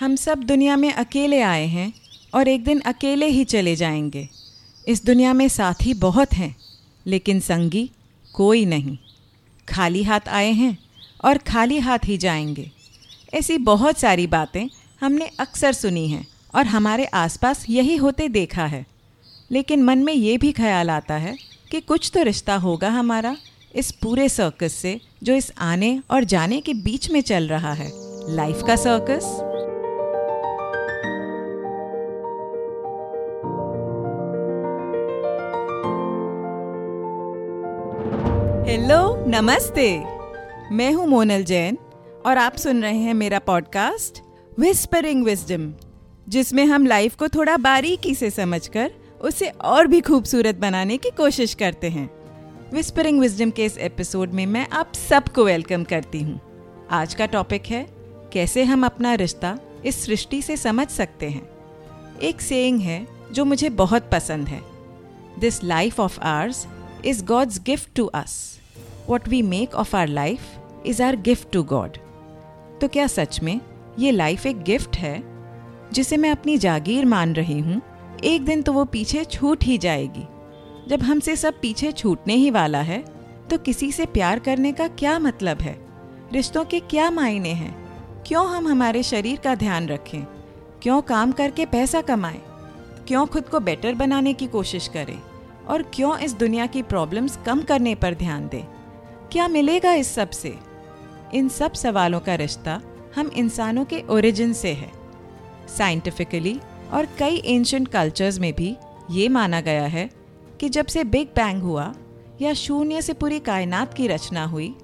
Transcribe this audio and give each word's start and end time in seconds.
हम 0.00 0.16
सब 0.16 0.38
दुनिया 0.38 0.76
में 0.76 0.92
अकेले 0.92 1.40
आए 1.40 1.66
हैं 1.66 1.92
और 2.34 2.48
एक 2.48 2.64
दिन 2.64 2.80
अकेले 2.80 3.26
ही 3.26 3.44
चले 3.44 3.76
जाएँगे। 3.76 4.28
इस 4.88 5.04
दुनिया 5.04 5.32
में 5.32 5.48
साथी 5.48 5.94
बहुत 5.94 6.32
हैं, 6.32 6.56
लेकिन 7.06 7.40
संगी 7.40 7.90
कोई 8.34 8.64
नहीं। 8.64 8.98
खाली 9.68 10.02
हाथ 10.02 10.28
आए 10.28 10.52
हैं 10.52 10.78
और 11.24 11.38
खाली 11.38 11.78
हाथ 11.78 11.98
ही 12.04 12.18
जाएँगे। 12.18 12.70
ऐसी 13.34 13.58
बहुत 13.58 13.98
सारी 13.98 14.26
बातें 14.26 14.68
हमने 15.00 15.30
अक्सर 15.40 15.72
सुनी 15.72 16.08
हैं 16.08 16.26
और 16.54 16.66
हमारे 16.66 17.04
आसपास 17.04 17.66
यही 17.70 17.96
होते 17.96 18.28
देखा 18.28 18.66
है। 18.66 18.86
लेकिन 19.50 19.82
मन 19.84 19.98
में 19.98 20.12
ये 20.12 20.38
भी 20.38 20.52
ख्याल 20.52 20.90
आता 20.90 21.14
है 21.14 21.36
कि 21.70 21.80
कुछ 21.80 22.10
तो 22.14 22.22
रिश्ता 22.22 22.56
होगा 22.56 22.90
हमारा 22.90 23.36
इस 23.74 23.92
पूरे 23.92 24.28
सर्कस 24.28 24.72
से, 24.72 25.00
जो 25.22 25.34
इस 25.34 25.52
आने 25.58 26.02
और 26.10 26.24
जाने 26.24 26.60
के 26.60 26.74
बीच 26.74 27.10
में 27.10 27.20
चल 27.20 27.48
रहा 27.48 27.72
है। 27.72 27.90
लाइफ 28.34 28.62
का 28.66 28.76
सर्कस 28.76 29.47
हेलो, 38.78 39.24
नमस्ते। 39.28 39.98
मैं 40.74 40.92
हूँ 40.92 41.06
मोनल 41.06 41.44
जैन 41.44 41.78
और 42.26 42.38
आप 42.38 42.56
सुन 42.56 42.82
रहे 42.82 42.98
हैं 42.98 43.14
मेरा 43.14 43.38
पॉडकास्ट 43.38 44.22
विस्परिंग 44.58 45.24
विजडम 45.24 45.72
जिसमें 46.28 46.64
हम 46.66 46.86
लाइफ 46.86 47.16
को 47.16 47.28
थोड़ा 47.28 47.56
बारीकी 47.56 48.14
से 48.14 48.30
समझकर 48.30 48.90
उसे 49.20 49.48
और 49.48 49.86
भी 49.86 50.00
खूबसूरत 50.00 50.54
बनाने 50.54 50.96
की 50.96 51.10
कोशिश 51.10 51.54
करते 51.54 51.88
हैं। 51.88 52.10
विस्परिंग 52.72 53.20
विजडम 53.20 53.50
के 53.50 53.64
इस 53.64 53.78
एपिसोड 53.78 54.32
में 54.32 54.46
मैं 54.46 54.68
आप 54.68 54.94
सबको 54.94 55.44
वेलकम 55.44 55.84
करती 55.84 56.22
हूँ। 56.22 56.40
आज 56.90 57.14
का 57.14 57.26
टॉपिक 57.26 57.66
है, 57.66 57.86
कैसे 58.32 58.64
हम 58.64 58.86
अपना 58.86 59.14
रिश्ता 59.14 59.58
इस 59.84 60.04
सृष्टि 60.04 60.42
से 60.42 60.56
समझ 60.56 60.88
सकते 60.88 61.28
हैं। 61.28 61.48
एक 62.22 62.40
सेइंग 62.40 62.80
है 62.80 63.08
जो 63.32 63.44
मुझे 63.44 63.68
बहुत 63.68 64.10
पसंद 64.12 64.48
है। 64.48 64.62
This 65.38 65.64
life 65.64 66.00
of 66.00 66.20
ours 66.20 66.66
is 67.04 67.24
God's 67.24 67.60
gift 67.60 67.88
to 67.96 68.10
us. 68.16 68.57
What 69.10 69.28
we 69.28 69.38
make 69.42 69.74
of 69.74 69.94
our 69.94 70.08
life 70.08 70.48
is 70.84 70.98
our 71.00 71.16
gift 71.16 71.46
to 71.52 71.60
God. 71.68 71.96
तो 72.80 72.88
क्या 72.88 73.06
सच 73.06 73.40
में 73.42 73.60
ये 73.98 74.10
लाइफ 74.10 74.46
एक 74.46 74.62
गिफ्ट 74.62 74.96
है, 74.96 75.22
जिसे 75.92 76.16
मैं 76.16 76.30
अपनी 76.30 76.58
जागीर 76.58 77.04
मान 77.04 77.32
रही 77.32 77.58
हूँ? 77.60 77.80
एक 78.24 78.44
दिन 78.44 78.62
तो 78.62 78.72
वो 78.72 78.84
पीछे 78.84 79.24
छूट 79.24 79.64
ही 79.64 79.78
जाएगी। 79.78 80.26
जब 80.88 81.02
हमसे 81.02 81.36
सब 81.36 81.60
पीछे 81.60 81.92
छूटने 81.92 82.34
ही 82.34 82.50
वाला 82.50 82.80
है 82.80 83.04
तो 83.50 83.58
किसी 83.58 83.92
से 83.92 84.06
प्यार 84.06 84.38
करने 84.38 84.72
का 84.72 84.88
क्या 84.88 85.18
मतलब 85.18 85.62
है? 85.62 85.78
रिश्तों 86.32 86.64
के 86.64 86.80
क्या 86.80 87.10
मायने 87.10 87.52
हैं? 87.52 87.74
क्यों 88.26 88.46
हम 88.46 88.68
हमारे 88.68 89.02
शरीर 89.02 89.38
का 89.38 89.54
ध्यान 89.54 89.88
रखें? 89.88 90.24
क्यों 90.82 91.02
काम 91.02 91.32
करके 91.32 91.66
पैसा 91.66 92.00
कमाएँ? 92.00 92.42
क्यों 93.08 93.26
खुद 93.26 93.48
को 93.48 93.60
बेटर 93.60 93.94
बनाने 93.94 94.34
की 94.34 94.46
कोशिश 94.46 94.88
करें? 94.88 95.20
और 95.68 95.82
क्यों 95.82 96.18
इस 96.18 96.34
दुनिया 96.34 96.66
की 96.66 96.82
प्रॉब्लम्स 96.82 97.38
कम 97.46 97.62
करने 97.62 97.94
पर 97.94 98.14
ध्यान 98.14 98.48
दें? 98.48 98.64
क्या 99.32 99.48
मिलेगा 99.48 99.92
इस 99.92 100.14
सबसे? 100.14 100.58
इन 101.34 101.48
सब 101.48 101.72
सवालों 101.72 102.20
का 102.20 102.34
रिश्ता 102.34 102.82
हम 103.16 103.26
इंसानों 103.28 103.84
के 103.84 104.02
ओरिजिन 104.10 104.52
से 104.52 104.72
है। 104.72 104.90
साइंटिफिकली 105.78 106.60
और 106.92 107.08
कई 107.18 107.36
एंशंट 107.36 107.88
कल्चर्स 107.88 108.38
में 108.38 108.52
भी 108.52 108.76
ये 109.10 109.28
माना 109.28 109.60
गया 109.60 109.86
है 109.86 110.10
कि 110.60 110.68
जब 110.68 110.86
से 110.86 111.04
बिग 111.04 111.26
बैंग 111.26 111.62
हुआ 111.62 111.94
या 112.40 112.54
शून्य 112.54 113.02
से 113.02 113.12
पूरी 113.12 113.38
कायनात 113.38 113.94
की 113.94 114.06
रचना 114.06 114.44
हुई, 114.44 114.74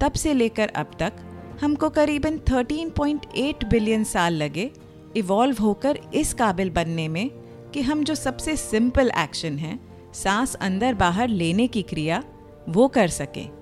तब 0.00 0.12
से 0.12 0.34
लेकर 0.34 0.68
अब 0.68 0.90
तक 0.98 1.12
हमको 1.60 1.90
करीबन 1.90 2.38
13.8 2.38 3.64
बिलियन 3.64 4.04
साल 4.04 4.34
लगे 4.34 4.70
इवॉल्व 5.16 5.56
होकर 5.58 5.98
इस 6.14 6.34
काबिल 6.34 6.70
बनने 6.70 7.08
में 7.08 7.30
कि 7.74 7.80
हम 7.80 8.04
जो 8.04 8.14
सबसे 8.14 8.56
सिंपल 8.56 9.12
एक्शन 9.18 9.58
हैं, 9.58 10.12
सांस 10.12 10.54
अंदर 10.54 10.94
बाहर 10.94 11.28
लेने 11.28 11.66
की 11.66 11.82
क्रिया, 11.82 12.24
वो 12.68 12.88
कर 12.88 13.08
सकें। 13.08 13.61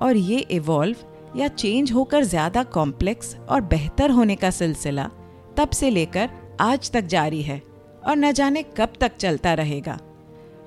और 0.00 0.16
ये 0.16 0.38
इवॉल्व 0.50 0.96
या 1.36 1.48
चेंज 1.48 1.92
होकर 1.92 2.24
ज़्यादा 2.24 2.62
कॉम्प्लेक्स 2.64 3.34
और 3.48 3.60
बेहतर 3.60 4.10
होने 4.10 4.36
का 4.36 4.50
सिलसिला 4.50 5.10
तब 5.56 5.70
से 5.70 5.90
लेकर 5.90 6.30
आज 6.60 6.90
तक 6.90 7.04
जारी 7.06 7.42
है 7.42 7.60
और 8.06 8.16
न 8.16 8.32
जाने 8.32 8.62
कब 8.78 8.92
तक 9.00 9.16
चलता 9.16 9.54
रहेगा। 9.54 9.98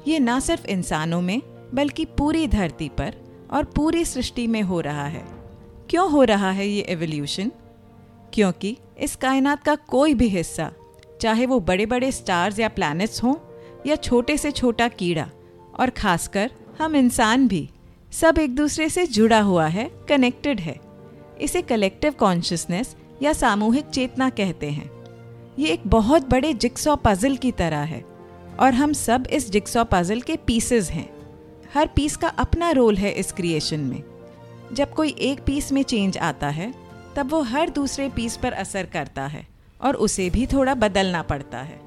ये 0.08 0.20
ना 0.20 0.40
सिर्फ़ 0.40 0.66
इंसानों 0.68 1.22
में, 1.22 1.42
बल्कि 1.74 2.06
पूरी 2.08 2.48
धरती 2.48 2.90
पर 2.90 3.16
और 3.52 3.64
पूरी 3.66 4.06
सृष्टि 4.06 4.48
में 4.48 4.62
हो 4.62 4.80
रहा 4.82 5.06
है। 5.06 5.24
क्यों 5.90 6.10
हो 6.12 6.24
रहा 6.24 6.52
है 6.52 6.68
ये 6.68 6.82
एवोल्यूशन 6.82 7.52
क्योंकि 8.34 8.78
इस 9.00 9.16
कायनात 9.16 9.64
का 9.64 9.76
कोई 9.76 10.14
भी 10.14 10.28
हिस्सा, 10.30 10.72
चाहे 11.22 11.46
वो 11.46 11.60
बड़े 11.60 11.86
बड़े 11.86 12.12
स्टार्स 12.12 12.60
या 12.60 12.70
प्लैनेट्स 12.70 13.24
हों 13.24 13.36
या 13.88 13.96
छोटे 13.96 14.38
से 14.38 14.52
छोटा 14.52 14.88
कीड़ा, 14.90 15.30
और 15.80 15.90
खासकर 15.90 16.52
हम 16.80 16.96
इंसान 16.96 17.48
भी 17.48 17.70
सब 18.13 18.38
एक 18.40 18.56
दूसरे 18.56 18.88
से 18.90 19.06
जुड़ा 19.07 19.40
हुआ 19.41 19.66
है 19.68 19.90
कनेक्टेड 20.09 20.59
है। 20.59 20.75
इसे 21.41 21.62
कलेक्टिव 21.62 22.13
कॉन्शियसनेस 22.13 22.96
या 23.22 23.31
सामूहिक 23.34 23.85
चेतना 23.85 24.29
कहते 24.29 24.69
हैं। 24.69 24.90
ये 25.59 25.69
एक 25.69 25.88
बहुत 25.88 26.29
बड़े 26.29 26.53
जिक्सॉ 26.53 26.96
पजल 26.96 27.35
की 27.35 27.52
तरह 27.52 27.78
है 27.78 28.03
और 28.59 28.73
हम 28.73 28.94
सब 28.94 29.28
इस 29.29 29.50
जिक्सॉ 29.52 29.84
पजल 29.84 30.22
के 30.22 30.35
पीसेस 30.38 30.90
हैं। 30.91 31.09
हर 31.73 31.90
पीस 31.96 32.18
का 32.18 32.28
अपना 32.28 32.69
रोल 32.72 32.97
है 32.97 33.12
इस 33.12 33.31
क्रिएशन 33.31 33.79
में। 33.79 34.03
जब 34.73 34.94
कोई 34.94 35.09
एक 35.09 35.44
पीस 35.44 35.72
में 35.72 35.81
चेंज 35.84 36.18
आता 36.18 36.50
है, 36.50 36.73
तब 37.16 37.31
वो 37.31 37.41
हर 37.41 37.69
दूसरे 37.69 38.09
पीस 38.09 38.38
पर 38.38 38.53
असर 38.53 38.85
करता 38.85 39.25
है 39.25 39.46
और 39.81 39.96
उसे 39.96 40.29
भी 40.29 40.46
थोड़ा 40.47 40.75
बदलना 40.75 41.22
पड़ता 41.22 41.57
है। 41.57 41.81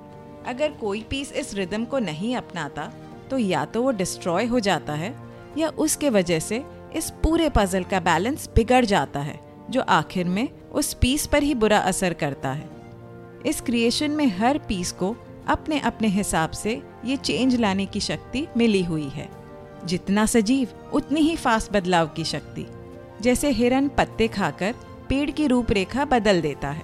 अगर 0.46 0.72
कोई 0.72 1.04
पीस 1.10 1.32
इस 1.32 1.54
रिदम 1.54 1.84
को 1.84 1.98
नहीं 1.98 2.34
अपनाता 2.36 2.92
तो 3.30 3.38
या 3.38 3.64
तो 3.64 3.82
वो 3.82 3.90
डिस्ट्रॉय 3.90 4.46
हो 4.46 4.60
जाता 4.60 4.92
है 4.92 5.25
या 5.58 5.68
उसके 5.68 6.10
वजह 6.10 6.38
से 6.38 6.64
इस 6.96 7.10
पूरे 7.10 7.48
पजल 7.48 7.84
का 7.84 8.00
बैलेंस 8.00 8.50
बिगड़ 8.56 8.84
जाता 8.84 9.20
है, 9.20 9.40
जो 9.70 9.80
आखिर 9.80 10.24
में 10.24 10.48
उस 10.72 10.94
पीस 10.94 11.26
पर 11.26 11.42
ही 11.42 11.54
बुरा 11.54 11.78
असर 11.78 12.12
करता 12.12 12.50
है। 12.50 12.70
इस 13.46 13.60
क्रिएशन 13.60 14.10
में 14.10 14.38
हर 14.38 14.58
पीस 14.58 14.92
को 14.92 15.16
अपने 15.48 15.80
अपने 15.80 16.08
हिसाब 16.08 16.50
से 16.50 16.82
ये 17.04 17.16
चेंज 17.16 17.56
लाने 17.56 17.86
की 17.86 18.00
शक्ति 18.00 18.46
मिली 18.56 18.84
हुई 18.84 19.08
है। 19.08 19.28
जितना 19.84 20.26
सजीव, 20.26 20.68
उतनी 20.92 21.20
ही 21.20 21.36
फास्ट 21.36 21.72
बदलाव 21.72 22.06
की 22.06 22.24
शक्ति। 22.24 22.66
जैसे 23.20 23.50
हिरन 23.50 23.88
पत्ते 23.88 24.28
खाकर 24.28 24.74
पेड़ 25.08 25.30
की 25.30 25.46
रूपरेखा 25.46 26.04
बदल 26.04 26.40
देता 26.40 26.70
है। 26.70 26.82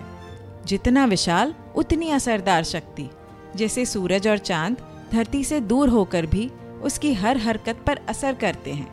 जितना 0.67 1.05
विशाल, 1.05 1.55
उतनी 1.77 2.11
असरदार 2.11 2.65
शक्ति। 2.65 3.11
जैसे 3.57 3.85
सूरज 3.85 4.29
और 4.29 4.39
चाँद 4.39 5.05
धरती 5.13 5.45
से 5.45 5.61
दूर 5.61 5.89
होकर 5.89 6.27
भी 6.27 6.51
उसकी 6.83 7.13
हर 7.15 7.37
हरकत 7.37 7.83
पर 7.87 8.01
असर 8.09 8.35
करते 8.35 8.73
हैं। 8.73 8.91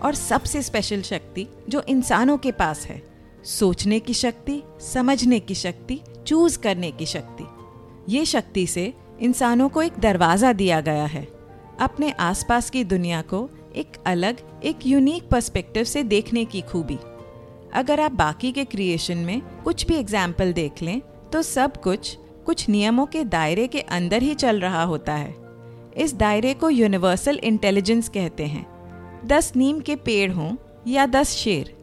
और 0.00 0.14
सबसे 0.14 0.62
स्पेशल 0.62 1.02
शक्ति 1.02 1.46
जो 1.68 1.82
इंसानों 1.88 2.36
के 2.38 2.52
पास 2.52 2.86
है, 2.86 3.02
सोचने 3.44 3.98
की 4.00 4.14
शक्ति, 4.14 4.62
समझने 4.82 5.40
की 5.40 5.54
शक्ति 5.54 6.00
चूज़ 6.26 6.58
करने 6.58 6.90
की 6.90 7.06
शक्ति। 7.06 7.44
ये 8.08 8.24
शक्ति 8.24 8.66
से 8.66 8.92
इंसानों 9.20 9.68
को 9.68 9.82
एक 9.82 9.98
दरवाज़ा 9.98 10.52
दिया 10.52 10.80
गया 10.80 11.04
है। 11.04 11.26
अपने 11.80 12.10
आसपास 12.10 12.70
की 12.70 12.84
दुनिया 12.84 13.22
को 13.24 13.48
एक 13.76 13.96
अलग, 14.06 14.36
एक 14.64 14.86
यूनिक 14.86 15.28
पर्सपेक्टिव 15.28 15.84
से 15.84 16.02
देखने 16.04 16.44
की 16.44 16.60
खूबी। 16.62 16.98
अगर 17.74 18.00
आप 18.00 18.12
बाकी 18.12 18.52
के 18.52 18.64
क्रिएशन 18.64 19.18
में 19.18 19.40
कुछ 19.64 19.86
भी 19.86 19.94
एग्ज़ाम्पल 19.94 20.52
देख 20.52 20.82
लें 20.82 21.00
तो 21.32 21.42
सब 21.42 21.80
कुछ 21.82 22.16
कुछ 22.46 22.68
नियमों 22.68 23.06
के 23.06 23.22
दायरे 23.24 23.66
के 23.66 23.80
अंदर 23.80 24.22
ही 24.22 24.34
चल 24.34 24.60
रहा 24.60 24.82
होता 24.82 25.14
है। 25.14 25.34
इस 25.98 26.14
दायरे 26.14 26.54
को 26.54 26.70
यूनिवर्सल 26.70 27.40
इंटेलिजेंस 27.44 28.08
कहते 28.08 28.44
हैं। 28.44 28.66
दस 29.26 29.52
नीम 29.56 29.80
के 29.80 29.96
पेड़ 29.96 30.32
हों 30.32 30.56
या 30.86 31.06
दस 31.06 31.30
शेर, 31.30 31.74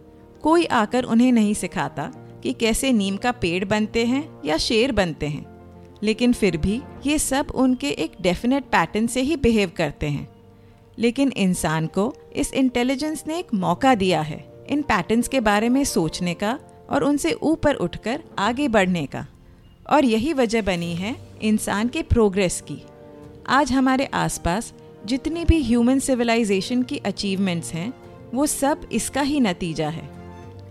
कोई 0.44 0.66
आकर 0.66 1.04
उन्हें 1.04 1.32
नहीं 1.32 1.54
सिखाता 1.54 2.12
कि 2.44 2.54
कैसे 2.54 2.92
नीम 2.92 3.18
का 3.18 3.32
पेड़ 3.32 3.66
बनते 3.66 4.06
हैं 4.06 4.40
या 4.46 4.58
शेर 4.58 4.92
बनते 4.92 5.28
हैं। 5.28 5.46
लेकिन 6.04 6.34
फिर 6.34 6.58
भी 6.58 6.82
ये 7.08 7.20
सब 7.20 7.48
उनके 7.56 7.90
एक 7.90 8.12
डेफिनेट 8.22 8.64
पैटर्न 8.64 9.08
से 9.08 9.22
ही 9.22 9.36
बिहेव 9.36 9.72
करते 9.76 10.08
हैं। 10.08 10.30
लेकिन 11.00 11.32
इंसान 11.38 11.88
को 11.88 12.16
इस 12.36 12.54
इंटेलिजेंस 12.54 13.24
ने 13.28 13.40
एक 13.40 13.54
मौका 13.54 13.96
दिया 13.96 14.22
है 14.22 14.66
इन 14.70 14.82
पैटर्न्स 14.82 15.28
के 15.28 15.40
बारे 15.40 15.70
में 15.70 15.84
सोचने 15.84 16.34
का 16.34 16.60
और 16.90 17.04
उनसे 17.04 17.34
ऊपर 17.34 17.76
उठकर 17.76 18.24
आगे 18.40 18.68
बढ़ने 18.68 19.06
का। 19.06 19.28
और 19.90 20.06
यही 20.06 20.34
वजह 20.34 20.62
बनी 20.62 20.96
है 20.96 21.16
इंसान 21.42 21.88
के 21.88 22.02
प्रोग्रेस 22.02 22.62
की। 22.62 22.84
आज 23.50 23.72
हमारे 23.72 24.06
आसपास 24.06 24.74
जितनी 25.06 25.46
भी 25.46 25.64
ह्यूमन 25.64 26.00
सिविलाइजेशन 26.00 26.84
की 26.84 26.98
अचीवमेंट्स 26.98 27.74
हैं, 27.74 27.94
वो 28.34 28.46
सब 28.46 28.82
इसका 28.92 29.22
ही 29.22 29.40
नतीजा 29.40 29.90
है। 29.90 30.10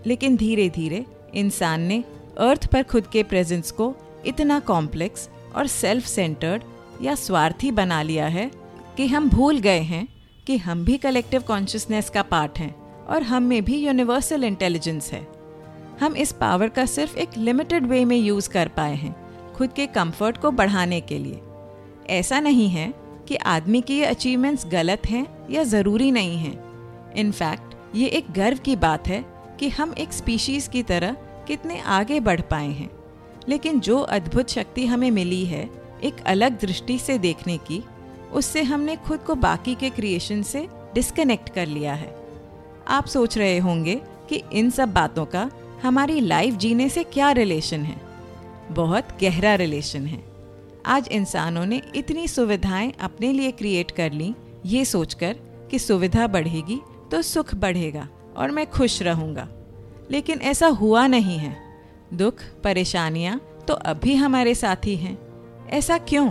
लेकिन 0.07 0.37
धीरे 0.37 0.69
धीरे 0.69 1.05
इंसान 1.35 1.81
ने 1.81 2.03
अर्थ 2.37 2.67
पर 2.67 2.83
खुद 2.83 3.07
के 3.07 3.23
प्रेजेंस 3.23 3.71
को 3.71 3.95
इतना 4.25 4.59
कॉम्प्लेक्स 4.59 5.29
और 5.55 5.67
सेल्फ 5.67 6.05
सेंटर्ड 6.05 6.63
या 7.01 7.15
स्वार्थी 7.15 7.71
बना 7.71 8.01
लिया 8.01 8.27
है 8.27 8.51
कि 8.97 9.07
हम 9.07 9.29
भूल 9.29 9.59
गए 9.59 9.81
हैं 9.81 10.07
कि 10.47 10.57
हम 10.57 10.85
भी 10.85 10.97
कलेक्टिव 10.97 11.41
कॉन्शियसनेस 11.41 12.09
का 12.09 12.21
पार्ट 12.21 12.59
हैं 12.59 12.75
और 13.05 13.23
हम 13.23 13.43
में 13.43 13.65
भी 13.65 13.77
यूनिवर्सल 13.77 14.43
इंटेलिजेंस 14.43 15.11
है। 15.11 15.27
हम 16.01 16.15
इस 16.15 16.31
पावर 16.31 16.69
का 16.69 16.85
सिर्फ़ 16.85 17.17
एक 17.17 17.37
लिमिटेड 17.37 17.85
वे 17.85 18.05
में 18.05 18.17
यूज़ 18.17 18.49
कर 18.49 18.67
पाए 18.67 18.95
हैं 18.95 19.15
खुद 19.53 19.73
के 19.73 19.87
कंफर्ट 19.87 20.37
को 20.37 20.51
बढ़ाने 20.51 21.01
के 21.01 21.17
लिए। 21.17 21.41
ऐसा 22.09 22.39
नहीं 22.39 22.69
है 22.69 22.93
कि 23.27 23.35
आदमी 23.35 23.81
की 23.81 23.97
ये 23.97 24.05
अचीवमेंट्स 24.05 24.65
गलत 24.67 25.01
हैं 25.09 25.47
या 25.51 25.63
ज़रूरी 25.63 26.11
नहीं 26.11 26.37
हैं। 26.37 26.69
इनफैक्ट 27.13 27.95
ये 27.95 28.07
एक 28.07 28.31
गर्व 28.31 28.57
की 28.57 28.75
बात 28.75 29.07
है 29.07 29.25
कि 29.59 29.69
हम 29.69 29.93
एक 29.97 30.13
स्पीशीज 30.13 30.67
की 30.67 30.83
तरह 30.83 31.11
कितने 31.47 31.79
आगे 31.79 32.19
बढ़ 32.19 32.41
पाए 32.41 32.69
हैं। 32.69 32.89
लेकिन 33.49 33.79
जो 33.79 33.99
अद्भुत 33.99 34.49
शक्ति 34.49 34.85
हमें 34.85 35.11
मिली 35.11 35.45
है 35.45 35.69
एक 36.03 36.15
अलग 36.25 36.59
दृष्टि 36.59 36.97
से 36.97 37.17
देखने 37.17 37.57
की, 37.57 37.83
उससे 38.33 38.63
हमने 38.63 38.95
खुद 38.95 39.19
को 39.19 39.35
बाकी 39.35 39.75
के 39.75 39.89
क्रिएशन 39.89 40.41
से 40.41 40.67
डिस्कनेक्ट 40.93 41.49
कर 41.49 41.67
लिया 41.67 41.93
है। 41.93 42.15
आप 42.87 43.05
सोच 43.05 43.37
रहे 43.37 43.57
होंगे 43.57 44.01
कि 44.29 44.43
इन 44.53 44.69
सब 44.69 44.93
बातों 44.93 45.25
का 45.25 45.51
हमारी 45.83 46.19
लाइफ 46.19 46.53
जीने 46.53 46.89
से 46.89 47.03
क्या 47.03 47.31
रिलेशन 47.31 47.81
है? 47.81 48.01
बहुत 48.71 49.07
गहरा 49.21 49.55
रिलेशन 49.55 50.05
है। 50.05 50.28
आज 50.85 51.07
इंसानों 51.11 51.65
ने 51.65 51.81
इतनी 51.95 52.27
सुविधाएँ 52.27 52.93
अपने 53.01 53.31
लिए 53.31 53.51
क्रिएट 53.51 53.91
कर 53.91 54.11
ली, 54.11 54.35
ये 54.65 54.85
सोचकर 54.85 55.33
कि 55.71 55.79
सुविधा 55.79 56.27
बढ़ेगी 56.27 56.79
तो 57.11 57.21
सुख 57.21 57.55
बढ़ेगा 57.55 58.09
और 58.37 58.51
मैं 58.51 58.69
खुश 58.69 59.01
रहूँगा। 59.01 59.49
लेकिन 60.11 60.41
ऐसा 60.41 60.67
हुआ 60.67 61.07
नहीं 61.07 61.37
है। 61.37 61.57
दुख, 62.13 62.33
परेशानियाँ 62.63 63.41
तो 63.67 63.73
अभी 63.73 64.15
हमारे 64.15 64.55
साथ 64.55 64.85
ही। 64.85 64.95
हैं 64.95 65.17
ऐसा 65.69 65.97
क्यों? 65.97 66.29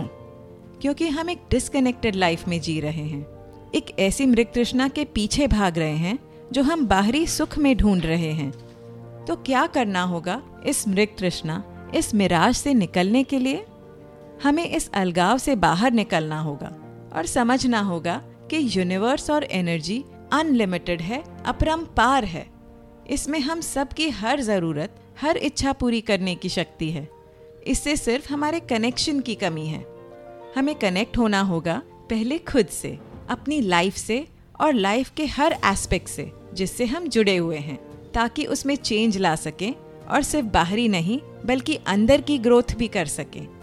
क्योंकि 0.81 1.07
हम 1.07 1.29
एक 1.29 1.41
डिसकनेक्टेड 1.51 2.15
लाइफ 2.15 2.47
में 2.47 2.61
जी 2.61 2.79
रहे 2.79 3.03
हैं। 3.03 3.27
एक 3.75 3.99
ऐसी 3.99 4.25
मृग 4.25 4.45
तृष्णा 4.53 4.87
के 4.87 5.05
पीछे 5.05 5.47
भाग 5.47 5.77
रहे 5.77 5.97
हैं 5.97 6.19
जो 6.51 6.63
हम 6.63 6.87
बाहरी 6.87 7.27
सुख 7.27 7.57
में 7.57 7.77
ढूंढ 7.77 8.05
रहे 8.05 8.31
हैं। 8.31 8.51
तो 9.25 9.35
क्या 9.35 9.67
करना 9.67 10.03
होगा 10.03 10.41
इस 10.65 10.87
मृग 10.87 11.07
तृष्णा, 11.17 11.63
इस 11.95 12.15
मिराज 12.15 12.55
से 12.55 12.73
निकलने 12.73 13.23
के 13.23 13.39
लिए? 13.39 13.65
हमें 14.43 14.65
इस 14.65 14.89
अलगाव 14.93 15.37
से 15.37 15.55
बाहर 15.55 15.91
निकलना 15.91 16.39
होगा 16.39 16.67
और 17.15 17.25
समझना 17.25 17.79
होगा 17.79 18.21
कि 18.51 18.69
यूनिवर्स 18.71 19.29
और 19.29 19.43
एनर्जी 19.43 20.03
अनलिमिटेड 20.33 21.01
है 21.01 21.23
अपरम्पार 21.45 22.25
है। 22.25 22.47
इसमें 23.09 23.39
हम 23.39 23.61
सबकी 23.61 24.09
हर 24.09 24.41
ज़रूरत, 24.41 24.95
हर 25.21 25.37
इच्छा 25.37 25.73
पूरी 25.73 26.01
करने 26.01 26.35
की 26.35 26.49
शक्ति 26.49 26.91
है। 26.91 27.09
इससे 27.67 27.97
सिर्फ़ 27.97 28.33
हमारे 28.33 28.59
कनेक्शन 28.59 29.19
की 29.19 29.35
कमी 29.35 29.67
है। 29.67 29.85
हमें 30.57 30.75
कनेक्ट 30.75 31.17
होना 31.17 31.41
होगा 31.41 31.81
पहले 32.09 32.37
खुद 32.37 32.67
से, 32.67 32.99
अपनी 33.29 33.61
लाइफ 33.61 33.95
से 33.95 34.27
और 34.61 34.73
लाइफ 34.73 35.11
के 35.17 35.25
हर 35.25 35.55
एस्पेक्ट 35.65 36.07
से, 36.07 36.31
जिससे 36.53 36.85
हम 36.85 37.07
जुड़े 37.07 37.37
हुए 37.37 37.57
हैं, 37.57 37.79
ताकि 38.11 38.45
उसमें 38.45 38.75
चेंज 38.75 39.17
ला 39.17 39.35
सकें 39.35 39.73
और 40.11 40.21
सिर्फ़ 40.21 40.47
बाहरी 40.47 40.87
नहीं, 40.87 41.19
बल्कि 41.45 41.75
अंदर 41.87 42.21
की 42.21 42.37
ग्रोथ 42.37 42.75
भी 42.77 42.87
कर 42.87 43.05
सकें। 43.05 43.58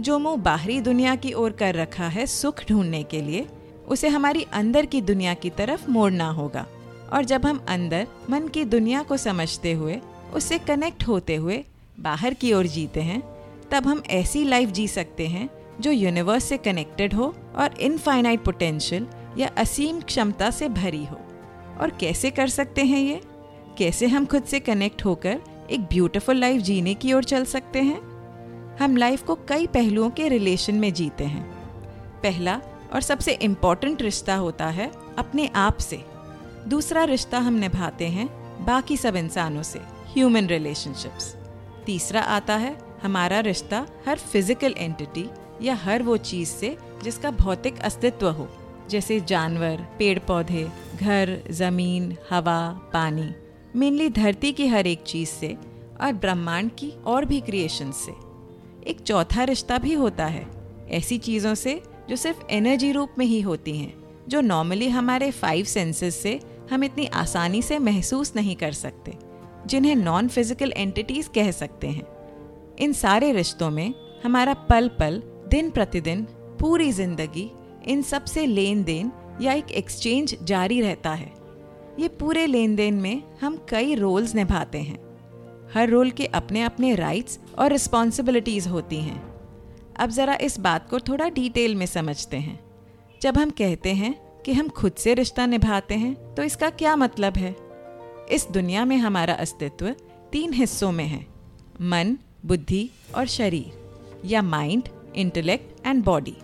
जो 0.00 0.18
मुँह 0.18 0.36
बाहरी 0.36 0.80
दुनिया 0.80 1.16
की 1.16 1.32
ओर 1.32 1.50
कर 1.50 1.74
रखा 1.74 2.08
है 2.08 2.26
सुख 2.26 2.62
ढूँढने 2.68 3.02
के 3.02 3.22
लिए, 3.22 3.46
उसे 3.88 4.08
हमारी 4.08 4.46
अंदर 4.52 4.86
की 4.86 5.00
दुनिया 5.00 5.34
की 5.34 5.50
तरफ़ 5.50 5.90
मोड़ना 5.90 6.30
होगा। 6.30 6.66
और 7.12 7.24
जब 7.24 7.46
हम 7.46 7.64
अंदर, 7.68 8.06
मन 8.30 8.48
की 8.48 8.64
दुनिया 8.64 9.02
को 9.02 9.16
समझते 9.16 9.72
हुए, 9.72 10.00
उससे 10.34 10.58
कनेक्ट 10.58 11.08
होते 11.08 11.36
हुए 11.36 11.64
बाहर 12.00 12.34
की 12.34 12.52
ओर 12.52 12.66
जीते 12.66 13.00
हैं, 13.00 13.22
तब 13.70 13.86
हम 13.86 14.02
ऐसी 14.10 14.44
लाइफ 14.44 14.68
जी 14.68 14.88
सकते 14.88 15.26
हैं 15.26 15.50
जो 15.80 15.90
यूनिवर्स 15.90 16.44
से 16.44 16.56
कनेक्टेड 16.56 17.14
हो 17.14 17.34
और 17.56 17.80
इनफाइनाइट 17.80 18.40
पोटेंशियल 18.40 19.06
या 19.38 19.50
असीम 19.56 20.00
क्षमता 20.00 20.50
से 20.50 20.68
भरी 20.68 21.04
हो। 21.04 21.20
और 21.80 21.90
कैसे 21.90 22.30
कर 22.30 22.48
सकते 22.48 22.84
हैं 22.84 23.00
ये? 23.00 23.20
कैसे 23.78 24.06
हम 24.06 24.26
खुद 24.26 24.44
से 24.44 24.60
कनेक्ट 24.60 25.04
होकर 25.04 25.40
एक 25.70 25.80
ब्यूटीफुल 25.80 26.36
लाइफ 26.36 26.62
जीने 26.62 26.94
की 26.94 27.12
ओर 27.12 27.24
चल 27.24 27.44
सकते 27.44 27.78
हैं? 27.78 28.09
हम 28.80 28.96
लाइफ 28.96 29.22
को 29.22 29.34
कई 29.48 29.66
पहलुओं 29.66 30.08
के 30.10 30.28
रिलेशन 30.28 30.74
में 30.74 30.92
जीते 30.94 31.24
हैं। 31.24 31.42
पहला 32.22 32.54
और 32.94 33.00
सबसे 33.00 33.32
इंपॉर्टेंट 33.32 34.02
रिश्ता 34.02 34.34
होता 34.34 34.66
है 34.68 34.90
अपने 35.18 35.46
आप 35.56 35.78
से। 35.78 36.02
दूसरा 36.68 37.02
रिश्ता 37.04 37.38
हम 37.38 37.54
निभाते 37.54 38.06
हैं 38.08 38.28
बाकी 38.64 38.96
सब 38.96 39.16
इंसानों 39.16 39.62
से 39.62 39.80
ह्यूमन 40.08 40.46
रिलेशनशिप्स 40.46 41.34
तीसरा 41.86 42.20
आता 42.28 42.56
है 42.56 42.76
हमारा 43.02 43.40
रिश्ता 43.40 43.86
हर 44.06 44.18
फ़िज़िकल 44.18 44.74
एंटिटी 44.78 45.28
या 45.62 45.74
हर 45.74 46.02
वो 46.02 46.16
चीज़ 46.16 46.48
से 46.48 46.76
जिसका 47.02 47.30
भौतिक 47.32 47.80
अस्तित्व 47.80 48.28
हो, 48.28 48.48
जैसे 48.90 49.20
जानवर 49.20 49.86
पेड़ 49.98 50.18
पौधे 50.18 50.66
घर, 50.96 51.36
ज़मीन, 51.50 52.16
हवा, 52.30 52.68
पानी। 52.92 53.28
मेनली 53.76 54.08
धरती 54.12 54.52
की 54.52 54.66
हर 54.66 54.86
एक 54.86 55.02
चीज़ 55.02 55.28
से 55.30 55.56
और 56.00 56.12
ब्रह्मांड 56.14 56.70
की 56.70 56.92
और 57.06 57.24
भी 57.24 57.40
क्रिएशन 57.40 57.90
से। 57.94 58.29
एक 58.86 59.00
चौथा 59.00 59.44
रिश्ता 59.44 59.78
भी 59.78 59.92
होता 59.94 60.26
है। 60.26 60.46
ऐसी 60.90 61.18
चीज़ों 61.18 61.54
से 61.54 61.80
जो 62.08 62.16
सिर्फ़ 62.16 62.44
एनर्जी 62.50 62.92
रूप 62.92 63.14
में 63.18 63.24
ही 63.26 63.40
होती 63.40 63.76
हैं, 63.76 63.92
जो 64.28 64.40
नॉर्मली 64.40 64.88
हमारे 64.88 65.30
फाइव 65.30 65.64
सेंसेस 65.64 66.16
से 66.16 66.38
हम 66.70 66.84
इतनी 66.84 67.06
आसानी 67.06 67.62
से 67.62 67.78
महसूस 67.78 68.32
नहीं 68.36 68.56
कर 68.56 68.72
सकते, 68.72 69.16
जिन्हें 69.66 69.94
नॉन 69.96 70.28
फ़िज़िकल 70.28 70.72
एंटिटीज 70.72 71.28
कह 71.34 71.50
सकते 71.50 71.88
हैं। 71.88 72.06
इन 72.78 72.92
सारे 72.92 73.32
रिश्तों 73.32 73.70
में 73.70 73.92
हमारा 74.24 74.54
पल 74.70 74.88
पल 74.98 75.22
दिन 75.48 75.70
प्रतिदिन, 75.70 76.22
पूरी 76.60 76.90
ज़िंदगी 76.92 77.50
इन 77.88 78.02
सबसे 78.02 78.46
लेन 78.46 78.82
देन 78.84 79.12
या 79.40 79.52
एक 79.52 79.70
एक्सचेंज 79.72 80.36
जारी 80.42 80.80
रहता 80.80 81.10
है। 81.10 81.32
ये 81.98 82.08
पूरे 82.10 82.46
लेन 82.46 82.74
देन 82.76 82.94
में 82.94 83.22
हम 83.40 83.56
कई 83.68 83.94
रोल्स 83.94 84.34
निभाते 84.34 84.78
हैं। 84.78 84.98
हर 85.74 85.88
रोल 85.88 86.10
के 86.10 86.26
अपने 86.26 86.62
अपने 86.62 86.94
राइट्स 86.94 87.38
और 87.58 87.70
रिस्पॉन्सिबिलिटीज 87.72 88.66
होती 88.66 89.00
हैं। 89.00 89.22
अब 89.96 90.10
ज़रा 90.10 90.36
इस 90.40 90.58
बात 90.60 90.88
को 90.90 90.98
थोड़ा 91.00 91.28
डिटेल 91.28 91.74
में 91.74 91.86
समझते 91.86 92.36
हैं। 92.38 92.58
जब 93.22 93.38
हम 93.38 93.50
कहते 93.52 93.92
हैं 93.94 94.14
कि 94.44 94.52
हम 94.52 94.68
खुद 94.70 94.92
से 94.92 95.14
रिश्ता 95.14 95.46
निभाते 95.46 95.94
हैं 95.96 96.34
तो 96.34 96.42
इसका 96.42 96.70
क्या 96.72 96.94
मतलब 96.96 97.36
है? 97.36 97.54
इस 98.30 98.46
दुनिया 98.50 98.84
में 98.84 98.96
हमारा 98.98 99.34
अस्तित्व 99.36 99.94
तीन 100.32 100.52
हिस्सों 100.52 100.90
में 100.92 101.04
है, 101.04 101.24
मन, 101.82 102.16
बुद्धि 102.46 102.88
और 103.16 103.26
शरीर, 103.28 103.72
या 104.24 104.42
माइंड 104.42 104.88
इंटेलेक्ट 105.16 105.86
एंड 105.86 106.04
बॉडी 106.04 106.36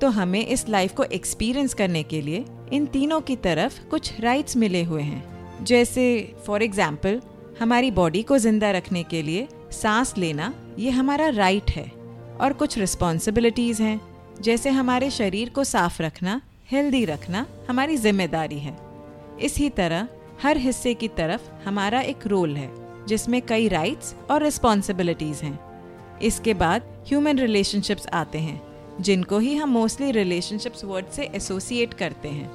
तो 0.00 0.08
हमें 0.10 0.44
इस 0.46 0.68
लाइफ 0.68 0.94
को 0.94 1.04
एक्सपीरियंस 1.04 1.74
करने 1.74 2.02
के 2.02 2.20
लिए 2.22 2.44
इन 2.72 2.86
तीनों 2.86 3.20
की 3.20 3.36
तरफ़ 3.38 3.80
कुछ 3.90 4.20
राइट्स 4.20 4.56
मिले 4.56 4.82
हुए 4.82 5.02
हैं। 5.02 5.64
जैसे 5.64 6.34
फॉर 6.46 6.62
एग्ज़ाम्पल 6.62 7.20
हमारी 7.60 7.90
बॉडी 7.90 8.22
को 8.22 8.38
ज़िंदा 8.38 8.70
रखने 8.70 9.02
के 9.02 9.22
लिए 9.22 9.48
सांस 9.72 10.18
लेना, 10.18 10.54
ये 10.78 10.90
हमारा 10.90 11.28
राइट 11.28 11.70
है। 11.70 11.92
और 12.40 12.52
कुछ 12.52 12.78
रिस्पॉन्सिबिलिटीज़ 12.78 13.82
हैं, 13.82 14.00
जैसे 14.40 14.70
हमारे 14.70 15.10
शरीर 15.10 15.48
को 15.48 15.64
साफ़ 15.64 16.02
रखना 16.02 16.40
हेल्दी 16.70 17.04
रखना 17.04 17.46
हमारी 17.68 17.96
ज़िम्मेदारी 17.96 18.58
है। 18.58 18.76
इसी 19.40 19.70
तरह, 19.70 20.08
हर 20.42 20.56
हिस्से 20.56 20.94
की 20.94 21.08
तरफ़ 21.08 21.68
हमारा 21.68 22.00
एक 22.00 22.26
रोल 22.26 22.56
है, 22.56 22.70
जिसमें 23.06 23.42
कई 23.42 23.68
राइट्स 23.68 24.14
और 24.30 24.42
रिस्पॉन्सिबिलिटीज़ 24.42 25.42
हैं। 25.42 25.58
इसके 26.22 26.54
बाद 26.54 26.82
ह्यूमन 27.08 27.38
रिलेशनशिप्स 27.38 28.06
आते 28.06 28.38
हैं, 28.38 28.62
जिनको 29.00 29.38
ही 29.38 29.56
हम 29.56 29.68
मोस्टली 29.68 30.10
रिलेशनशिप्स 30.10 30.84
वर्ड 30.84 31.06
से 31.06 31.30
एसोसिएट 31.34 31.94
करते 31.94 32.28
हैं। 32.28 32.50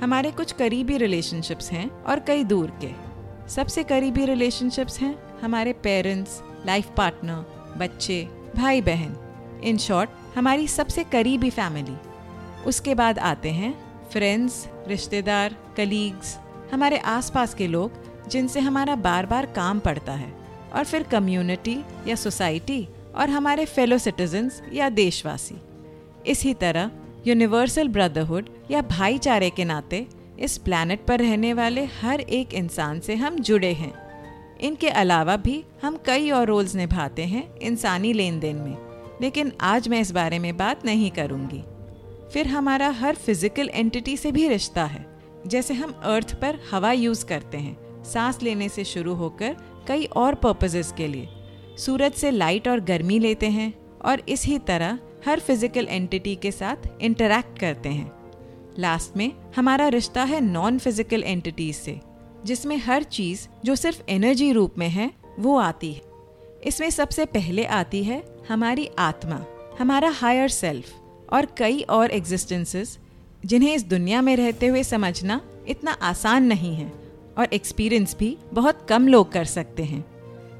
हमारे 0.00 0.30
कुछ 0.30 0.52
करीबी 0.52 0.96
रिलेशनशिप्स 0.96 1.70
हैं 1.70 1.90
और 2.02 2.20
कई 2.20 2.44
दूर 2.44 2.70
के। 2.70 3.03
सबसे 3.48 3.82
करीबी 3.82 4.24
रिलेशनशिप्स 4.24 4.98
हैं 5.00 5.14
हमारे 5.40 5.72
पेरेंट्स 5.72 6.40
लाइफ 6.66 6.88
पार्टनर 6.96 7.74
बच्चे, 7.78 8.28
भाई 8.56 8.80
बहन। 8.80 9.16
इन 9.64 9.78
शॉर्ट 9.78 10.10
हमारी 10.36 10.68
सबसे 10.68 11.04
करीबी 11.04 11.50
फैमिली 11.50 11.96
उसके 12.66 12.94
बाद 12.94 13.18
आते 13.18 13.50
हैं 13.50 13.72
फ्रेंड्स 14.12 14.66
रिश्तेदार 14.88 15.56
कलीग्स 15.76 16.36
हमारे 16.72 16.98
आसपास 16.98 17.54
के 17.54 17.66
लोग 17.66 18.02
जिनसे 18.28 18.60
हमारा 18.60 18.96
बार 18.96 19.26
बार 19.26 19.46
काम 19.46 19.78
पड़ता 19.78 20.12
है 20.12 20.32
और 20.74 20.84
फिर 20.84 21.02
कम्युनिटी 21.02 21.78
या 22.06 22.14
सोसाइटी 22.14 22.86
और 23.14 23.30
हमारे 23.30 23.64
फेलो 23.66 23.98
सिटीजन्स 23.98 24.60
या 24.72 24.88
देशवासी। 24.88 25.60
इसी 26.26 26.54
तरह 26.54 26.90
यूनिवर्सल 27.26 27.88
ब्रदरहुड 27.88 28.48
या 28.70 28.82
भाईचारे 28.82 29.50
के 29.50 29.64
नाते 29.64 30.06
इस 30.38 30.56
प्लैनेट 30.58 31.04
पर 31.06 31.18
रहने 31.18 31.52
वाले 31.52 31.84
हर 31.84 32.20
एक 32.20 32.54
इंसान 32.54 33.00
से 33.00 33.14
हम 33.14 33.38
जुड़े 33.38 33.72
हैं। 33.72 33.92
इनके 34.60 34.88
अलावा 34.88 35.36
भी 35.36 35.64
हम 35.82 35.96
कई 35.96 36.30
और 36.30 36.46
रोल्स 36.46 36.74
निभाते 36.74 37.24
हैं 37.24 37.58
इंसानी 37.58 38.12
लेन 38.12 38.40
देन 38.40 38.56
में। 38.56 38.76
लेकिन 39.22 39.52
आज 39.60 39.88
मैं 39.88 40.00
इस 40.00 40.10
बारे 40.10 40.38
में 40.38 40.56
बात 40.56 40.84
नहीं 40.84 41.10
करूँगी। 41.10 41.62
फिर 42.32 42.46
हमारा 42.46 42.88
हर 42.90 43.14
फ़िज़िकल 43.14 43.70
एंटिटी 43.74 44.16
से 44.16 44.32
भी 44.32 44.48
रिश्ता 44.48 44.84
है। 44.84 45.06
जैसे 45.46 45.74
हम 45.74 45.92
अर्थ 46.04 46.34
पर 46.40 46.58
हवा 46.70 46.92
यूज़ 46.92 47.24
करते 47.26 47.58
हैं, 47.58 47.76
सांस 48.04 48.42
लेने 48.42 48.68
से 48.68 48.84
शुरू 48.84 49.14
होकर 49.14 49.56
कई 49.88 50.04
और 50.04 50.34
पर्पजेस 50.34 50.92
के 50.96 51.08
लिए। 51.08 51.28
सूरज 51.78 52.12
से 52.12 52.30
लाइट 52.30 52.68
और 52.68 52.80
गर्मी 52.80 53.18
लेते 53.18 53.48
हैं 53.48 53.72
और 54.04 54.22
इसी 54.28 54.58
तरह 54.58 54.98
हर 55.26 55.40
फ़िज़िकल 55.40 55.86
एंटिटी 55.90 56.34
के 56.36 56.50
साथ 56.50 56.88
इंटरैक्ट 57.00 57.58
करते 57.58 57.88
हैं। 57.88 58.10
लास्ट 58.78 59.16
में, 59.16 59.32
हमारा 59.56 59.88
रिश्ता 59.88 60.22
है 60.24 60.40
नॉन 60.40 60.78
फ़िज़िकल 60.78 61.22
एंटिटीज 61.22 61.76
से, 61.76 62.00
जिसमें 62.44 62.76
हर 62.76 63.02
चीज़ 63.02 63.46
जो 63.64 63.76
सिर्फ़ 63.76 64.02
एनर्जी 64.08 64.52
रूप 64.52 64.74
में 64.78 64.88
है, 64.88 65.10
वो 65.38 65.56
आती 65.58 65.92
है। 65.92 66.02
इसमें 66.64 66.90
सबसे 66.90 67.24
पहले 67.24 67.64
आती 67.64 68.02
है 68.04 68.22
हमारी 68.48 68.88
आत्मा, 68.98 69.44
हमारा 69.78 70.10
हायर 70.10 70.48
सेल्फ 70.48 70.92
और 71.32 71.46
कई 71.58 71.80
और 71.80 72.10
एग्जिस्टेंसेस 72.10 72.98
जिन्हें 73.44 73.74
इस 73.74 73.84
दुनिया 73.84 74.22
में 74.22 74.36
रहते 74.36 74.66
हुए 74.66 74.82
समझना 74.82 75.40
इतना 75.68 75.92
आसान 75.92 76.44
नहीं 76.44 76.74
है 76.74 76.92
और 77.38 77.48
एक्सपीरियंस 77.52 78.16
भी 78.18 78.36
बहुत 78.52 78.86
कम 78.88 79.08
लोग 79.08 79.32
कर 79.32 79.44
सकते 79.44 79.84
हैं। 79.84 80.04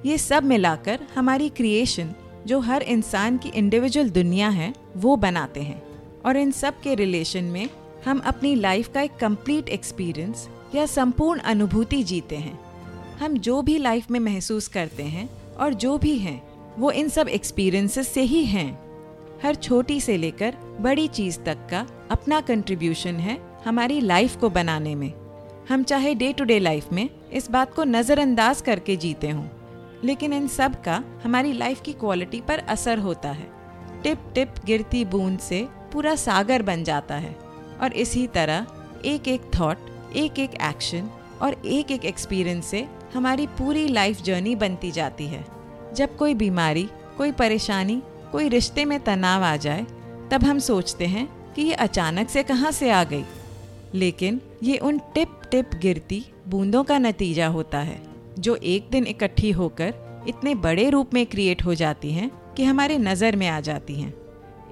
ये 0.06 0.18
सब 0.18 0.44
मिलाकर 0.44 1.06
हमारी 1.14 1.49
क्रिएशन 1.49 2.14
जो 2.47 2.59
हर 2.61 2.83
इंसान 2.83 3.38
की 3.38 3.49
इंडिविजुअल 3.49 4.11
दुनिया 4.11 4.49
है, 4.49 4.73
वो 4.97 5.16
बनाते 5.16 5.61
हैं। 5.61 5.83
और 6.26 6.37
इन 6.37 6.50
सब 6.50 6.80
के 6.80 6.94
रिलेशन 6.94 7.44
में 7.44 7.68
हम 8.06 8.18
अपनी 8.18 8.54
लाइफ 8.54 8.88
का 8.88 9.02
एक 9.02 9.16
कंप्लीट 9.16 9.68
एक्सपीरियंस 9.68 10.49
या 10.75 10.84
संपूर्ण 10.87 11.40
अनुभूति 11.40 12.02
जीते 12.02 12.37
हैं। 12.37 12.58
हम 13.18 13.37
जो 13.38 13.61
भी 13.62 13.76
लाइफ 13.78 14.11
में 14.11 14.18
महसूस 14.20 14.66
करते 14.68 15.02
हैं 15.02 15.28
और 15.54 15.75
जो 15.75 15.96
भी 15.99 16.16
हैं, 16.18 16.42
वो 16.78 16.90
इन 16.90 17.08
सब 17.08 17.28
एक्सपीरियंसेस 17.28 18.08
से 18.08 18.23
ही 18.23 18.44
हैं। 18.44 18.70
हर 19.42 19.54
छोटी 19.54 20.00
से 20.00 20.16
लेकर 20.16 20.56
बड़ी 20.80 21.06
चीज़ 21.08 21.38
तक 21.38 21.66
का 21.70 21.87
अपना 22.11 22.40
कंट्रीब्यूशन 22.40 23.14
है 23.16 23.38
हमारी 23.64 24.00
लाइफ 24.00 24.37
को 24.37 24.50
बनाने 24.50 24.94
में। 24.94 25.12
हम 25.68 25.82
चाहे 25.82 26.14
डे 26.14 26.32
टू 26.32 26.44
डे 26.44 26.58
लाइफ 26.58 26.92
में 26.92 27.08
इस 27.32 27.50
बात 27.50 27.75
को 27.75 27.84
नज़रअंदाज 27.84 28.61
करके 28.61 28.96
जीते 28.96 29.30
हों, 29.30 29.46
लेकिन 30.04 30.32
इन 30.32 30.49
सब 30.49 30.80
का 30.82 31.02
हमारी 31.25 31.52
लाइफ 31.52 31.80
की 31.80 31.92
क्वालिटी 31.92 32.40
पर 32.40 32.58
असर 32.58 32.99
होता 32.99 33.30
है। 33.30 33.49
टिप 34.02 34.30
टिप 34.34 34.54
गिरती 34.64 35.04
बूंद 35.04 35.38
से 35.38 35.66
पूरा 35.92 36.14
सागर 36.16 36.62
बन 36.62 36.84
जाता 36.84 37.14
है। 37.14 37.43
और 37.83 37.93
इसी 37.93 38.26
तरह 38.26 38.66
एक 39.04 39.28
एक 39.28 39.50
थॉट 39.59 39.78
एक 40.16 40.38
एक 40.38 40.54
एक्शन 40.62 41.09
और 41.43 41.57
एक 41.66 41.90
एक 41.90 42.04
एक्सपीरियंस 42.04 42.66
से 42.66 42.87
हमारी 43.14 43.47
पूरी 43.59 43.87
लाइफ 43.88 44.23
जर्नी 44.23 44.54
बनती 44.57 44.90
जाती 44.90 45.26
है। 45.26 45.45
जब 45.95 46.16
कोई 46.16 46.35
बीमारी, 46.35 46.88
कोई 47.19 47.33
परेशानी, 47.33 48.00
कोई 48.33 48.49
रिश्ते 48.49 48.85
में 48.85 48.99
तनाव 49.04 49.43
आ 49.45 49.57
जाए, 49.57 49.87
तब 50.31 50.45
हम 50.45 50.59
सोचते 50.59 51.07
हैं 51.07 51.26
कि 51.54 51.62
ये 51.62 51.75
अचानक 51.75 52.28
से 52.28 52.43
कहाँ 52.43 52.71
से 52.73 52.90
आ 52.90 53.02
गई। 53.04 53.25
लेकिन 53.95 54.40
ये 54.62 54.78
उन 54.78 54.99
टिप 55.14 55.40
टिप 55.50 55.75
गिरती 55.75 56.25
बूंदों 56.49 56.83
का 56.85 56.99
नतीजा 56.99 57.47
होता 57.47 57.78
है, 57.78 58.00
जो 58.38 58.57
एक 58.57 58.88
दिन 58.90 59.07
इकट्ठी 59.07 59.50
होकर 59.50 59.95
इतने 60.28 60.54
बड़े 60.54 60.88
रूप 60.90 61.14
में 61.14 61.25
क्रिएट 61.26 61.64
हो 61.64 61.75
जाती 61.75 62.12
हैं 62.12 62.31
कि 62.54 62.64
हमारे 62.64 62.99
नज़र 62.99 63.37
में 63.37 63.47
आ 63.49 63.61
जाती 63.61 64.00
हैं। 64.00 64.12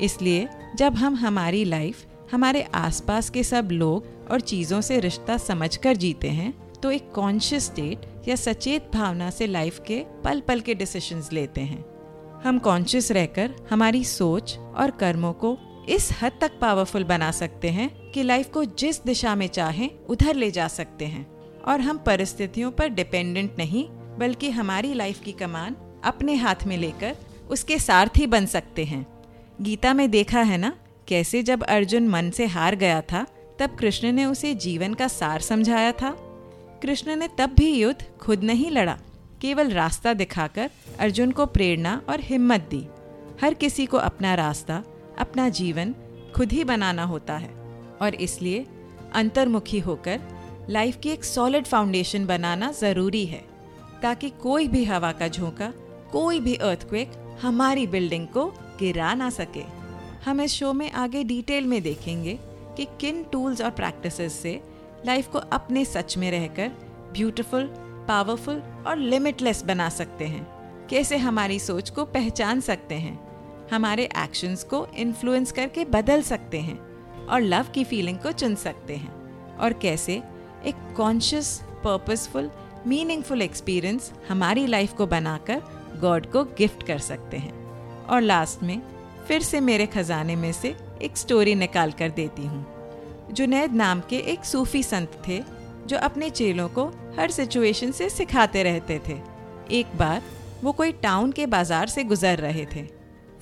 इसलिए 0.00 0.48
जब 0.76 0.94
हम 0.94 1.14
हमारी 1.14 1.64
लाइफ 1.64 2.04
हमारे 2.32 2.62
आसपास 2.74 3.28
के 3.30 3.42
सब 3.42 3.68
लोग 3.72 4.04
और 4.30 4.40
चीज़ों 4.40 4.80
से 4.80 4.98
रिश्ता 5.00 5.36
समझकर 5.36 5.96
जीते 5.96 6.28
हैं 6.28 6.52
तो 6.80 6.90
एक 6.90 7.10
कॉन्शियस 7.10 7.64
स्टेट 7.66 8.28
या 8.28 8.36
सचेत 8.36 8.90
भावना 8.94 9.28
से 9.30 9.46
लाइफ 9.46 9.78
के 9.86 9.98
पल 10.24 10.40
पल 10.40 10.60
के 10.60 10.74
डिसीशंस 10.74 11.32
लेते 11.32 11.60
हैं। 11.60 11.84
हम 12.44 12.58
कॉन्शियस 12.58 13.10
रहकर 13.12 13.54
हमारी 13.70 14.04
सोच 14.04 14.56
और 14.58 14.90
कर्मों 14.90 15.32
को 15.32 15.56
इस 15.88 16.08
हद 16.22 16.32
तक 16.40 16.58
पावरफुल 16.60 17.04
बना 17.04 17.30
सकते 17.30 17.70
हैं 17.70 17.90
कि 18.10 18.22
लाइफ 18.22 18.50
को 18.50 18.64
जिस 18.64 19.04
दिशा 19.04 19.34
में 19.34 19.46
चाहें, 19.46 19.90
उधर 20.08 20.34
ले 20.34 20.50
जा 20.50 20.68
सकते 20.68 21.04
हैं। 21.04 21.26
और 21.62 21.80
हम 21.80 21.98
परिस्थितियों 21.98 22.70
पर 22.70 22.88
डिपेंडेंट 22.88 23.58
नहीं, 23.58 23.88
बल्कि 24.18 24.50
हमारी 24.50 24.94
लाइफ 24.94 25.20
की 25.20 25.32
कमान 25.32 25.76
अपने 26.04 26.34
हाथ 26.34 26.66
में 26.66 26.76
लेकर 26.76 27.16
उसके 27.50 27.78
सारथी 27.78 28.26
बन 28.26 28.46
सकते 28.46 28.84
हैं। 28.84 29.06
गीता 29.60 29.92
में 29.94 30.10
देखा 30.10 30.40
है 30.40 30.58
ना 30.58 30.72
कैसे 31.08 31.42
जब 31.42 31.62
अर्जुन 31.62 32.08
मन 32.08 32.30
से 32.30 32.46
हार 32.46 32.74
गया 32.74 33.00
था, 33.02 33.26
तब 33.58 33.76
कृष्ण 33.78 34.12
ने 34.12 34.24
उसे 34.24 34.54
जीवन 34.54 34.94
का 34.94 35.08
सार 35.08 35.40
समझाया 35.40 35.92
था। 35.92 36.10
कृष्ण 36.82 37.16
ने 37.16 37.28
तब 37.38 37.54
भी 37.54 37.72
युद्ध 37.72 38.04
खुद 38.20 38.44
नहीं 38.44 38.70
लड़ा, 38.70 38.98
केवल 39.40 39.70
रास्ता 39.70 40.12
दिखाकर 40.14 40.70
अर्जुन 41.00 41.30
को 41.30 41.46
प्रेरणा 41.46 42.00
और 42.08 42.20
हिम्मत 42.20 42.68
दी। 42.70 42.86
हर 43.42 43.54
किसी 43.54 43.86
को 43.86 43.96
अपना 43.96 44.34
रास्ता, 44.34 44.82
अपना 45.18 45.48
जीवन 45.48 45.94
खुद 46.36 46.52
ही 46.52 46.64
बनाना 46.64 47.04
होता 47.04 47.36
है 47.36 47.50
और 48.02 48.14
इसलिए 48.14 48.66
अंतर्मुखी 49.14 49.78
होकर 49.78 50.20
लाइफ 50.70 50.96
की 50.96 51.10
एक 51.10 51.24
सॉलिड 51.24 51.66
फाउंडेशन 51.66 52.26
बनाना 52.26 52.70
ज़रूरी 52.72 53.24
है, 53.26 53.44
ताकि 54.02 54.30
कोई 54.42 54.68
भी 54.68 54.84
हवा 54.84 55.12
का 55.12 55.28
झोंका, 55.28 55.72
कोई 56.12 56.40
भी 56.40 56.54
अर्थक्वेक 56.54 57.12
हमारी 57.42 57.86
बिल्डिंग 57.86 58.26
को 58.26 58.46
गिरा 58.80 59.14
ना 59.14 59.30
सके। 59.30 59.81
हम 60.26 60.40
इस 60.40 60.52
शो 60.52 60.72
में 60.72 60.90
आगे 60.92 61.24
डिटेल 61.24 61.66
में 61.66 61.82
देखेंगे 61.82 62.38
कि 62.76 62.84
किन 63.00 63.24
टूल्स 63.24 63.60
और 63.60 63.70
प्रैक्टिसेस 63.70 64.32
से 64.32 64.62
लाइफ 65.06 65.28
को 65.28 65.38
अपने 65.38 65.84
सच 65.84 66.16
में 66.16 66.30
रहकर 66.30 66.68
ब्यूटीफुल 67.12 67.64
पावरफुल 68.08 68.62
और 68.86 68.96
लिमिटलेस 68.96 69.62
बना 69.62 69.88
सकते 69.88 70.24
हैं। 70.24 70.46
कैसे 70.90 71.16
हमारी 71.16 71.58
सोच 71.58 71.90
को 71.90 72.04
पहचान 72.04 72.60
सकते 72.60 72.94
हैं, 72.94 73.18
हमारे 73.72 74.04
एक्शंस 74.04 74.64
को 74.64 74.86
इन्फ्लुएंस 74.96 75.52
करके 75.52 75.84
बदल 75.84 76.22
सकते 76.22 76.60
हैं 76.60 76.78
और 77.26 77.40
लव 77.40 77.66
की 77.74 77.84
फीलिंग 77.84 78.18
को 78.18 78.32
चुन 78.32 78.54
सकते 78.54 78.96
हैं। 78.96 79.56
और 79.58 79.72
कैसे 79.72 80.22
एक 80.66 80.94
कॉन्शियस 80.96 81.60
पर्पसफुल 81.84 82.50
मीनिंगफुल 82.86 83.42
एक्सपीरियंस 83.42 84.12
हमारी 84.28 84.66
लाइफ 84.66 84.92
को 84.92 85.06
बनाकर 85.06 85.62
गॉड 86.00 86.26
को 86.26 86.44
गिफ्ट 86.44 86.82
कर 86.82 86.98
सकते 86.98 87.36
हैं। 87.36 88.06
और 88.06 88.20
लास्ट 88.20 88.62
में 88.62 88.91
फिर 89.28 89.42
से 89.42 89.60
मेरे 89.60 89.86
खजाने 89.86 90.36
में 90.36 90.52
से 90.52 90.74
एक 91.02 91.16
स्टोरी 91.16 91.54
निकाल 91.54 91.92
कर 91.92 92.10
देती 92.10 92.46
हूँ। 92.46 92.66
जुनैद 93.32 93.72
नाम 93.72 94.00
के 94.00 94.16
एक 94.16 94.44
सूफी 94.44 94.82
संत 94.82 95.22
थे, 95.28 95.42
जो 95.86 95.98
अपने 95.98 96.30
चेलों 96.30 96.68
को 96.68 96.84
हर 97.18 97.30
सिचुएशन 97.30 97.90
से 97.90 98.08
सिखाते 98.10 98.62
रहते 98.62 99.00
थे। 99.08 99.18
एक 99.70 99.96
बार 99.96 100.22
वो 100.62 100.72
कोई 100.72 100.92
टाउन 100.92 101.32
के 101.32 101.46
बाज़ार 101.46 101.88
से 101.88 102.04
गुजर 102.04 102.38
रहे 102.38 102.66
थे। 102.66 102.82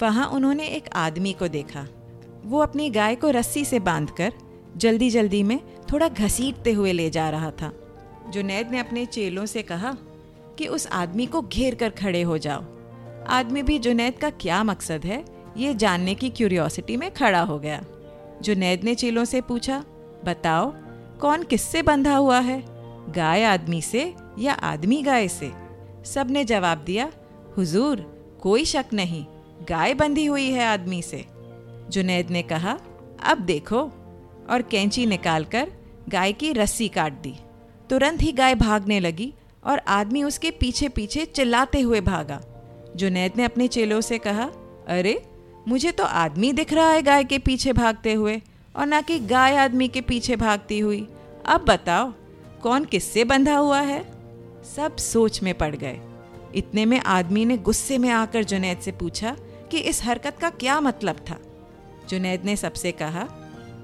वहाँ 0.03 0.27
उन्होंने 0.27 0.67
एक 0.67 0.89
आदमी 0.97 1.33
को 1.33 1.49
देखा। 1.49 1.87
वो 2.45 2.59
अपनी 2.59 2.91
गाय 2.91 3.15
को 3.15 3.31
रस्सी 3.31 3.65
से 3.65 3.79
बांधकर 3.79 4.33
जल्दी 4.77 5.11
जल्दी 5.11 5.43
में 5.43 5.59
थोड़ा 5.93 6.09
घसीटते 6.09 6.73
हुए 6.73 6.93
ले 6.93 7.11
जा 7.11 7.29
रहा 7.31 7.51
था। 7.51 7.73
जुनैद 8.29 8.71
ने 8.71 8.79
अपने 8.79 9.05
चेलों 9.07 9.47
से 9.47 9.63
कहा 9.63 9.97
कि 10.59 10.67
उस 10.67 10.87
आदमी 10.87 11.27
को 11.27 11.43
घेर 11.43 11.75
कर 11.75 11.91
खड़े 11.91 12.23
हो 12.23 12.39
जाओ। 12.39 12.65
आदमी 13.29 13.63
भी 13.63 13.79
जुनैद 13.79 14.19
का 14.19 14.31
क्या 14.31 14.63
मकसद 14.65 15.05
है? 15.05 15.25
ये 15.57 15.75
जानने 15.75 16.15
की 16.15 16.31
क्यूरियोसिटी 16.31 16.97
में 16.97 17.15
खड़ा 17.15 17.41
हो 17.41 17.59
गया। 17.59 17.85
जुनैद 18.43 18.85
ने 18.85 18.95
चेलों 18.95 19.25
से 19.25 19.41
पूछा, 19.41 19.85
बताओ, 20.25 20.75
कौन 21.21 21.43
किससे 21.43 21.83
बंधा 21.83 22.17
हुआ 22.17 22.41
है? 22.41 22.65
गाय 23.13 23.45
आदमी 23.45 23.83
से 23.83 24.15
या 24.39 24.53
आदमी 24.53 25.03
गाय 25.03 25.29
से? 25.29 25.53
सबने 26.05 26.45
जवाब 26.45 26.79
दिया, 26.79 27.13
हुजूर, 27.57 28.21
कोई 28.43 28.65
शक 28.65 28.85
नहीं, 28.93 29.27
गाय 29.69 29.95
बंधी 29.95 30.27
हुई 30.27 30.51
है 30.51 30.67
आदमी 30.67 31.03
से। 31.03 31.27
जुनैद 31.89 32.31
ने 32.31 32.43
कहा, 32.43 32.79
अब 33.25 33.39
देखो। 33.39 33.91
और 34.51 34.63
कैंची 34.63 35.07
निकालकर 35.07 35.73
गाय 36.09 36.33
की 36.33 36.53
रस्सी 36.53 36.89
काट 36.89 37.13
दी। 37.13 37.35
तुरंत 37.91 38.23
ही 38.23 38.33
गाय 38.33 38.55
भागने 38.55 39.01
लगी 39.01 39.35
और 39.65 39.79
आदमी 39.79 40.23
उसके 40.23 40.51
पीछे 40.51 40.89
पीछे 40.89 41.25
चिल्लाते 41.25 41.81
हुए 41.81 42.01
भागा। 42.01 42.41
जुनैद 42.97 43.33
ने 43.37 43.45
अपने 43.45 43.69
चेलों 43.69 44.01
से 44.01 44.19
कहा, 44.19 44.51
अरे 44.89 45.30
मुझे 45.69 45.91
तो 45.93 46.05
आदमी 46.05 46.53
दिख 46.53 46.73
रहा 46.73 46.91
है 46.91 47.03
गाय 47.03 47.25
के 47.25 47.39
पीछे 47.39 47.73
भागते 47.73 48.13
हुए, 48.13 48.41
और 48.77 48.87
ना 48.87 49.01
कि 49.01 49.19
गाय 49.19 49.57
आदमी 49.57 49.89
के 49.89 50.01
पीछे 50.01 50.37
भागती 50.37 50.79
हुई। 50.79 51.07
अब 51.47 51.65
बताओ, 51.65 52.13
कौन 52.63 52.85
किससे 52.85 53.25
बंधा 53.25 53.57
हुआ 53.57 53.81
है? 53.81 54.03
सब 54.77 54.97
सोच 54.97 55.43
में 55.43 55.53
पड़ 55.55 55.75
गए। 55.77 56.01
इतने 56.55 56.85
में 56.85 57.01
आदमी 57.01 57.45
ने 57.45 57.57
गुस्से 57.59 57.99
में 57.99 58.09
आकर 58.11 58.45
जुनैद 58.45 58.79
से 58.79 58.93
पूछा 58.93 59.37
कि 59.71 59.79
इस 59.79 60.03
हरकत 60.05 60.39
का 60.41 60.51
क्या 60.51 60.81
मतलब 60.81 61.17
था। 61.31 61.37
जुनैद 62.09 62.45
ने 62.45 62.57
सबसे 62.57 62.93
कहा, 62.93 63.27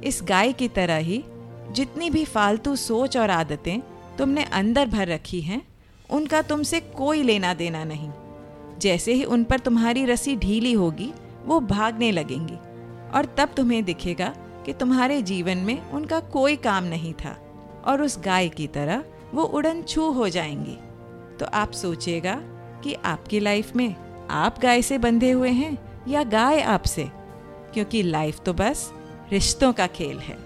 इस 0.04 0.20
गाय 0.22 0.52
की 0.52 0.68
तरह 0.68 0.96
ही 0.96 1.24
जितनी 1.72 2.10
भी 2.10 2.24
फालतू 2.24 2.76
सोच 2.76 3.16
और 3.16 3.30
आदतें 3.30 3.80
तुमने 4.18 4.44
अंदर 4.44 4.86
भर 4.86 5.08
रखी 5.08 5.40
हैं, 5.40 5.62
उनका 6.10 6.42
तुमसे 6.42 6.80
कोई 6.80 7.22
लेना 7.22 7.54
देना 7.54 7.84
नहीं। 7.84 8.10
जैसे 8.78 9.12
ही 9.12 9.24
उन 9.24 9.44
पर 9.44 9.58
तुम्हारी 9.58 10.04
रस्सी 10.04 10.36
ढीली 10.36 10.72
होगी 10.72 11.12
वो 11.46 11.60
भागने 11.60 12.10
लगेंगी। 12.12 12.56
और 13.14 13.34
तब 13.38 13.48
तुम्हें 13.56 13.84
दिखेगा 13.84 14.34
कि 14.66 14.72
तुम्हारे 14.72 15.22
जीवन 15.22 15.58
में 15.58 15.90
उनका 15.90 16.20
कोई 16.20 16.56
काम 16.56 16.84
नहीं 16.84 17.14
था, 17.14 17.36
और 17.86 18.02
उस 18.02 18.18
गाय 18.24 18.48
की 18.48 18.66
तरह 18.66 19.04
वो 19.34 19.42
उड़न 19.42 19.82
छू 19.82 20.10
हो 20.10 20.28
जाएँगी। 20.28 20.78
तो 21.38 21.46
आप 21.46 21.72
सोचिएगा 21.72 22.34
कि 22.84 22.94
आपकी 22.94 23.40
लाइफ 23.40 23.76
में 23.76 23.94
आप 24.30 24.58
गाय 24.60 24.82
से 24.82 24.98
बंधे 24.98 25.30
हुए 25.30 25.50
हैं 25.50 26.04
या 26.08 26.22
गाय 26.24 26.60
आपसे? 26.60 27.08
क्योंकि 27.74 28.02
लाइफ 28.02 28.40
तो 28.40 28.52
बस 28.52 28.92
रिश्तों 29.32 29.72
का 29.72 29.86
खेल 29.86 30.18
है। 30.18 30.36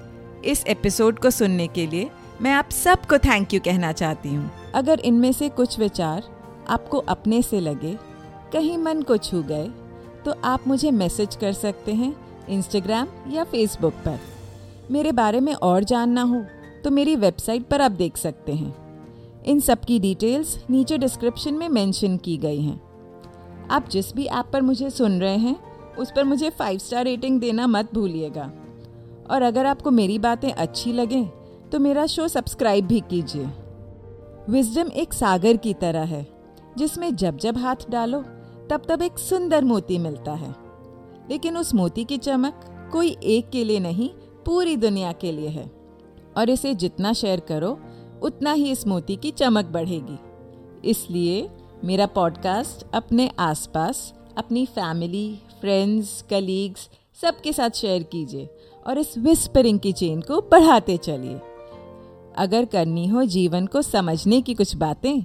इस 0.45 0.65
एपिसोड 0.67 1.19
को 1.19 1.31
सुनने 1.31 1.67
के 1.67 1.87
लिए 1.87 2.11
मैं 2.41 2.53
आप 2.53 2.71
सबको 2.71 3.19
थैंक 3.19 3.55
यू 3.55 3.61
कहना 3.61 3.93
चाहती 3.93 4.29
हूँ। 4.29 4.51
अगर 4.75 5.01
इनमें 5.01 5.33
से 5.33 5.49
कुछ 5.49 5.79
विचार 5.79 6.23
आपको 6.69 6.99
अपने 6.99 7.43
से 7.43 7.61
लगे, 7.61 7.97
कहीं 8.53 8.79
मन 8.79 9.03
को 9.03 9.17
छू 9.17 9.43
गए 9.43 9.71
तो 10.25 10.35
आप 10.45 10.67
मुझे 10.67 10.91
मैसेज 10.91 11.37
कर 11.37 11.53
सकते 11.53 11.95
हैं 11.95 12.15
इंस्टाग्राम 12.49 13.09
या 13.31 13.45
फेसबुक 13.45 13.95
पर। 14.05 14.19
मेरे 14.91 15.13
बारे 15.13 15.41
में 15.41 15.53
और 15.55 15.85
जानना 15.85 16.23
हो 16.23 16.45
तो 16.85 16.91
मेरी 16.91 17.17
वेबसाइट 17.17 17.67
पर 17.67 17.81
आप 17.81 17.93
देख 17.93 18.17
सकते 18.17 18.53
हैं। 18.53 18.75
इन 19.45 19.61
सब 19.61 19.81
की 19.81 19.99
डिटेल्स 19.99 20.57
नीचे 20.71 20.99
डिस्क्रिप्शन 20.99 21.55
में 21.55 21.69
मेंशन 21.69 22.17
की 22.17 22.37
गई 22.37 22.61
हैं। 22.61 22.81
आप 23.71 23.89
जिस 23.89 24.15
भी 24.15 24.25
ऐप 24.25 24.51
पर 24.53 24.63
मुझे 24.63 24.91
सुन 24.91 25.21
रहे 25.21 25.37
हैं, 25.37 25.57
उस 25.97 26.13
पर 26.17 26.25
मुझे 26.25 26.51
फाइव 26.51 26.79
स्टार 26.79 27.05
रेटिंग 27.05 27.41
देना 27.41 27.67
मत 27.67 27.95
भूलिएगा। 27.95 28.51
और 29.31 29.43
अगर 29.43 29.67
आपको 29.67 29.91
मेरी 29.91 30.19
बातें 30.19 30.51
अच्छी 30.51 30.93
लगें 30.93 31.25
तो 31.71 31.79
मेरा 31.79 32.07
शो 32.07 32.29
सब्सक्राइब 32.29 32.87
भी 32.87 33.01
कीजिए। 33.01 33.49
विजडम 34.51 34.91
एक 34.93 35.13
सागर 35.13 35.57
की 35.57 35.75
तरह 35.75 36.05
है, 36.05 36.27
जिसमें 36.79 37.15
जब 37.17 37.37
जब 37.37 37.59
हाथ 37.59 37.91
डालो 37.91 38.25
तब 38.71 38.83
तब 38.89 39.03
एक 39.03 39.19
सुंदर 39.19 39.65
मोती 39.65 39.99
मिलता 39.99 40.33
है। 40.33 40.55
लेकिन 41.31 41.57
उस 41.57 41.75
मोती 41.75 42.05
की 42.05 42.19
चमक 42.19 42.89
कोई 42.93 43.17
एक 43.23 43.51
के 43.51 43.65
लिए 43.65 43.81
नहीं, 43.81 44.11
पूरी 44.47 44.77
दुनिया 44.77 45.13
के 45.13 45.33
लिए 45.33 45.49
है। 45.49 45.71
और 46.37 46.51
इसे 46.51 46.75
जितना 46.75 47.13
शेयर 47.13 47.41
करो, 47.41 47.81
उतना 48.23 48.53
ही 48.53 48.71
इस 48.71 48.87
मोती 48.87 49.17
की 49.17 49.31
चमक 49.31 49.65
बढ़ेगी। 49.65 50.19
इसलिए 50.89 51.51
मेरा 51.85 52.07
पॉडकास्ट 52.07 52.87
अपने 52.95 53.31
आसपास, 53.39 54.15
अपनी 54.39 54.67
फैमिली, 54.67 55.39
फ्रेंड्स, 55.61 56.25
कलीग्स 56.31 56.91
सबके 57.23 57.53
साथ 57.53 57.71
शेयर 57.71 58.03
कीजिए 58.03 58.49
और 58.87 58.99
इस 58.99 59.19
विस्परिंग 59.19 59.81
की 59.81 59.93
चेन 59.93 60.21
को 60.21 60.41
बढ़ाते 60.41 60.97
चलिए। 60.97 61.41
अगर 62.37 62.65
करनी 62.65 63.07
हो 63.07 63.25
जीवन 63.25 63.67
को 63.67 63.83
समझने 63.83 64.41
की 64.41 64.55
कुछ 64.55 64.77
बातें 64.77 65.23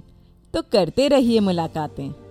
तो 0.54 0.62
करते 0.62 1.08
रहिए 1.08 1.40
मुलाकातें। 1.40 2.25